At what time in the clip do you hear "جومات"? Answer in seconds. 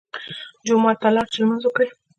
0.65-0.97